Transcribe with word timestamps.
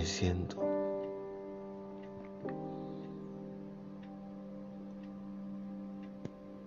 Me 0.00 0.06
siento. 0.06 0.56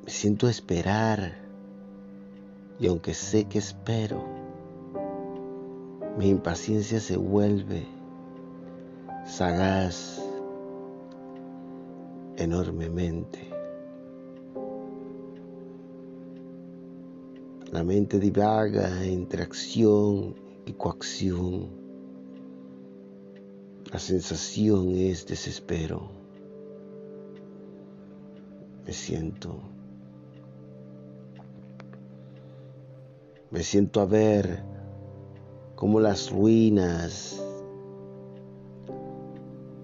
Me 0.04 0.12
siento 0.12 0.48
esperar. 0.48 1.34
Y 2.80 2.86
aunque 2.86 3.16
sé 3.16 3.46
que 3.46 3.58
espero, 3.58 4.24
mi 6.16 6.30
impaciencia 6.30 7.00
se 7.00 7.18
vuelve 7.18 7.88
sagaz 9.26 10.22
enormemente. 12.38 13.50
La 17.72 17.84
mente 17.84 18.20
divaga 18.20 19.04
entre 19.04 19.42
acción 19.42 20.36
y 20.68 20.74
coacción. 20.74 21.83
La 23.94 24.00
sensación 24.00 24.96
es 24.96 25.28
desespero. 25.28 26.10
Me 28.84 28.92
siento. 28.92 29.60
Me 33.52 33.62
siento 33.62 34.02
a 34.02 34.06
ver 34.06 34.64
cómo 35.76 36.00
las 36.00 36.32
ruinas 36.32 37.40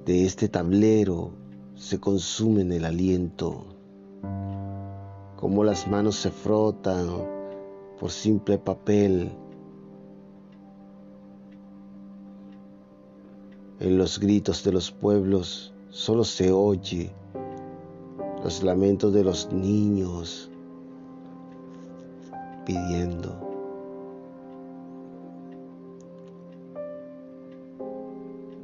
de 0.06 0.26
este 0.26 0.50
tablero 0.50 1.30
se 1.76 2.00
consumen 2.00 2.72
el 2.72 2.86
aliento, 2.86 3.64
cómo 5.36 5.64
las 5.64 5.88
manos 5.88 6.16
se 6.16 6.32
frotan 6.32 7.10
por 8.00 8.10
simple 8.10 8.58
papel. 8.58 9.30
En 13.80 13.98
los 13.98 14.20
gritos 14.20 14.64
de 14.64 14.74
los 14.74 14.92
pueblos 14.92 15.74
solo 15.90 16.24
se 16.24 16.52
oye 16.52 17.12
los 18.44 18.64
lamentos 18.64 19.14
de 19.14 19.24
los 19.24 19.52
niños 19.52 20.50
pidiendo. 22.66 23.50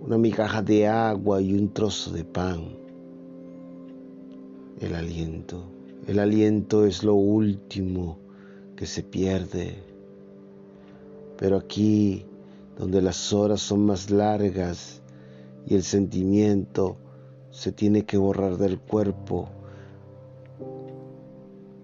una 0.06 0.20
migaja 0.20 0.62
de 0.62 0.88
agua 0.88 1.42
y 1.42 1.56
un 1.56 1.74
trozo 1.74 2.12
de 2.12 2.24
pan. 2.24 2.78
El 4.80 4.94
aliento, 4.94 5.64
el 6.06 6.20
aliento 6.20 6.86
es 6.86 7.04
lo 7.04 7.16
último 7.16 8.20
que 8.76 8.86
se 8.86 9.02
pierde. 9.02 9.82
Pero 11.38 11.58
aquí, 11.58 12.24
donde 12.78 13.02
las 13.02 13.34
horas 13.34 13.62
son 13.62 13.88
más 13.88 14.12
largas 14.12 15.02
y 15.66 15.76
el 15.76 15.84
sentimiento 15.84 16.98
se 17.50 17.72
tiene 17.72 18.06
que 18.06 18.18
borrar 18.18 18.58
del 18.58 18.80
cuerpo 18.80 19.50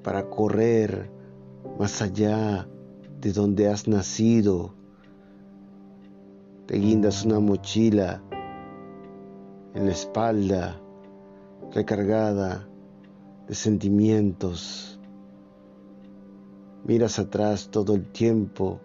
para 0.03 0.29
correr 0.29 1.09
más 1.79 2.01
allá 2.01 2.67
de 3.21 3.31
donde 3.31 3.69
has 3.69 3.87
nacido, 3.87 4.73
te 6.65 6.77
guindas 6.77 7.25
una 7.25 7.39
mochila 7.39 8.21
en 9.73 9.85
la 9.85 9.91
espalda 9.91 10.79
recargada 11.73 12.67
de 13.47 13.55
sentimientos. 13.55 14.99
Miras 16.83 17.19
atrás 17.19 17.69
todo 17.69 17.93
el 17.95 18.11
tiempo, 18.11 18.79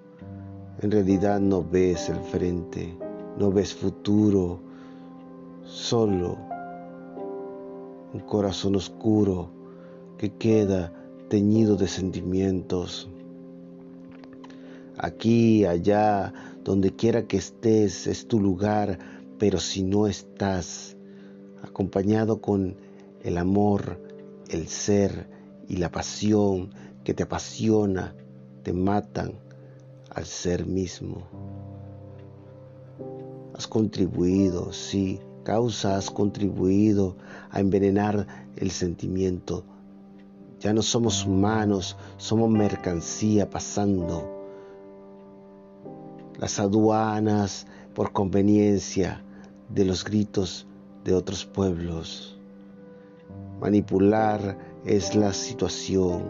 en 0.81 0.91
realidad 0.91 1.41
no 1.41 1.65
ves 1.65 2.11
el 2.11 2.21
frente, 2.21 2.97
no 3.39 3.51
ves 3.51 3.75
futuro, 3.75 4.66
solo 5.67 6.39
un 8.13 8.21
corazón 8.21 8.77
oscuro 8.77 9.51
que 10.17 10.33
queda 10.35 10.93
teñido 11.29 11.77
de 11.77 11.89
sentimientos. 11.89 13.11
Aquí, 14.97 15.65
allá, 15.67 16.33
donde 16.65 16.95
quiera 16.95 17.27
que 17.27 17.37
estés, 17.37 18.07
es 18.07 18.27
tu 18.27 18.41
lugar, 18.41 18.99
pero 19.39 19.59
si 19.59 19.83
no 19.83 20.07
estás 20.07 20.97
acompañado 21.63 22.41
con 22.41 22.77
el 23.23 23.37
amor, 23.37 24.01
el 24.49 24.69
ser 24.69 25.29
y 25.69 25.77
la 25.77 25.91
pasión 25.91 26.71
que 27.05 27.13
te 27.13 27.25
apasiona, 27.25 28.15
te 28.63 28.73
matan 28.73 29.35
al 30.11 30.25
ser 30.25 30.65
mismo. 30.65 31.29
Has 33.53 33.67
contribuido, 33.67 34.73
sí, 34.73 35.21
causa 35.47 35.97
has 35.97 36.11
contribuido 36.11 37.15
a 37.51 37.61
envenenar 37.61 38.27
el 38.57 38.73
sentimiento. 38.73 39.63
Ya 40.59 40.73
no 40.73 40.83
somos 40.83 41.25
humanos, 41.25 41.97
somos 42.17 42.51
mercancía 42.51 43.49
pasando 43.49 44.29
las 46.37 46.59
aduanas 46.59 47.69
por 47.95 48.11
conveniencia 48.11 49.23
de 49.69 49.85
los 49.85 50.03
gritos 50.03 50.67
de 51.05 51.15
otros 51.15 51.45
pueblos. 51.45 52.37
Manipular 53.61 54.59
es 54.85 55.15
la 55.15 55.33
situación, 55.33 56.25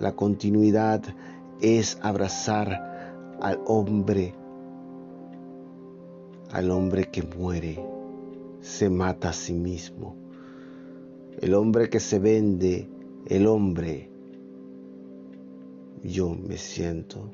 la 0.00 0.12
continuidad 0.12 1.02
es 1.62 1.96
abrazar 2.02 3.16
al 3.40 3.58
hombre, 3.66 4.34
al 6.52 6.70
hombre 6.70 7.10
que 7.10 7.22
muere, 7.22 7.99
se 8.60 8.90
mata 8.90 9.30
a 9.30 9.32
sí 9.32 9.54
mismo, 9.54 10.16
el 11.40 11.54
hombre 11.54 11.88
que 11.88 12.00
se 12.00 12.18
vende, 12.18 12.88
el 13.26 13.46
hombre, 13.46 14.10
yo 16.02 16.34
me 16.34 16.56
siento 16.56 17.30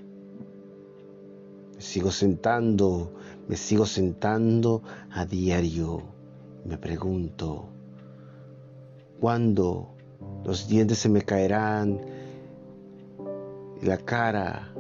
me 1.77 1.83
sigo 1.83 2.11
sentando, 2.11 3.13
me 3.49 3.57
sigo 3.57 3.85
sentando 3.85 4.83
a 5.11 5.27
diario. 5.27 6.03
Me 6.65 6.79
pregunto, 6.79 7.69
¿cuándo 9.21 9.95
los 10.43 10.69
dientes 10.69 10.99
se 10.99 11.11
me 11.11 11.21
caerán 11.21 12.01
y 13.83 13.85
la 13.85 13.99
cara 13.99 14.73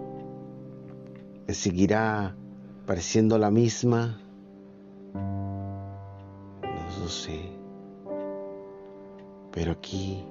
me 1.47 1.53
seguirá 1.53 2.35
pareciendo 2.87 3.37
la 3.37 3.51
misma? 3.51 4.19
Lo 7.06 7.12
sé. 7.12 7.39
Pero 9.53 9.71
aquí, 9.71 10.25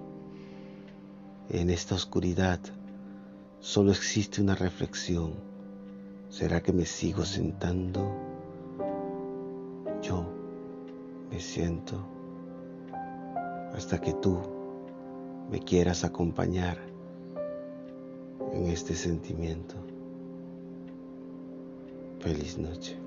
en 1.49 1.69
esta 1.69 1.95
oscuridad, 1.95 2.59
solo 3.61 3.91
existe 3.91 4.41
una 4.41 4.55
reflexión 4.55 5.35
¿Será 6.29 6.61
que 6.61 6.73
me 6.73 6.83
sigo 6.83 7.23
sentando? 7.23 8.13
Yo 10.01 10.25
me 11.31 11.39
siento 11.39 12.05
hasta 13.73 14.01
que 14.01 14.11
tú 14.11 14.37
me 15.49 15.61
quieras 15.61 16.03
acompañar 16.03 16.77
en 18.51 18.65
este 18.67 18.95
sentimiento. 18.95 19.75
Feliz 22.19 22.57
noche. 22.57 23.04